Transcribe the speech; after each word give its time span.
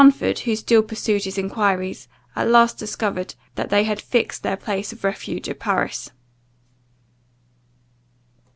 Darnford, 0.01 0.39
who 0.45 0.55
still 0.55 0.81
pursued 0.81 1.25
his 1.25 1.37
enquiries, 1.37 2.07
at 2.35 2.47
last 2.47 2.79
discovered 2.79 3.35
that 3.53 3.69
they 3.69 3.83
had 3.83 4.01
fixed 4.01 4.41
their 4.41 4.57
place 4.57 4.91
of 4.91 5.03
refuge 5.03 5.47
at 5.47 5.59
Paris. 5.59 6.09